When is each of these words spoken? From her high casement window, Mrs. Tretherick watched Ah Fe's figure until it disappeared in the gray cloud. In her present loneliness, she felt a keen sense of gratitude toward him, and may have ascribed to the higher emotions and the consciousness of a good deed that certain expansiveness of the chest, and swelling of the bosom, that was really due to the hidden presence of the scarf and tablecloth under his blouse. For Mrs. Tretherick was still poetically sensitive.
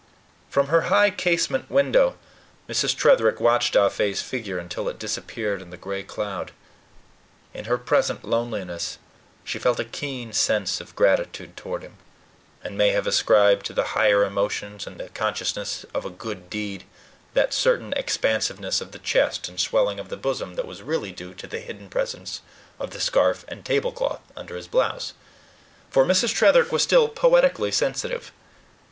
From 0.49 0.69
her 0.69 0.89
high 0.89 1.11
casement 1.11 1.69
window, 1.69 2.17
Mrs. 2.67 2.95
Tretherick 2.97 3.39
watched 3.39 3.75
Ah 3.77 3.87
Fe's 3.87 4.19
figure 4.19 4.57
until 4.57 4.89
it 4.89 4.97
disappeared 4.97 5.61
in 5.61 5.69
the 5.69 5.77
gray 5.77 6.01
cloud. 6.01 6.53
In 7.53 7.65
her 7.65 7.77
present 7.77 8.25
loneliness, 8.25 8.97
she 9.43 9.59
felt 9.59 9.79
a 9.79 9.85
keen 9.85 10.33
sense 10.33 10.81
of 10.81 10.95
gratitude 10.95 11.55
toward 11.55 11.83
him, 11.83 11.97
and 12.63 12.75
may 12.75 12.89
have 12.93 13.05
ascribed 13.05 13.63
to 13.67 13.73
the 13.73 13.83
higher 13.93 14.23
emotions 14.23 14.87
and 14.87 14.99
the 14.99 15.09
consciousness 15.09 15.85
of 15.93 16.03
a 16.03 16.09
good 16.09 16.49
deed 16.49 16.85
that 17.35 17.53
certain 17.53 17.93
expansiveness 17.93 18.81
of 18.81 18.93
the 18.93 18.97
chest, 18.97 19.47
and 19.47 19.59
swelling 19.59 19.99
of 19.99 20.09
the 20.09 20.17
bosom, 20.17 20.55
that 20.55 20.65
was 20.65 20.81
really 20.81 21.11
due 21.11 21.35
to 21.35 21.45
the 21.45 21.59
hidden 21.59 21.89
presence 21.91 22.41
of 22.79 22.89
the 22.89 22.99
scarf 22.99 23.45
and 23.47 23.63
tablecloth 23.63 24.21
under 24.35 24.55
his 24.55 24.67
blouse. 24.67 25.13
For 25.91 26.05
Mrs. 26.05 26.33
Tretherick 26.33 26.71
was 26.71 26.81
still 26.81 27.07
poetically 27.07 27.69
sensitive. 27.71 28.31